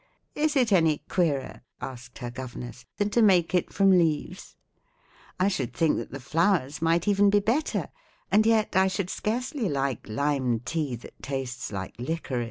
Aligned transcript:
"Is 0.33 0.55
it 0.55 0.71
any 0.71 1.03
queerer," 1.09 1.61
asked 1.79 2.17
her 2.17 2.31
governess, 2.31 2.85
"than 2.97 3.11
to 3.11 3.21
make 3.21 3.53
it 3.53 3.71
from 3.71 3.91
leaves? 3.91 4.55
I 5.39 5.47
should 5.47 5.75
think 5.75 5.97
that 5.97 6.09
the 6.09 6.19
flowers 6.19 6.81
might 6.81 7.07
even 7.07 7.29
be 7.29 7.39
better, 7.39 7.87
and 8.31 8.43
yet 8.43 8.75
I 8.75 8.87
should 8.87 9.11
scarcely 9.11 9.69
like 9.69 10.09
lime 10.09 10.61
tea 10.61 10.95
that 10.95 11.21
tastes 11.21 11.71
like 11.71 11.93
licorice." 11.99 12.39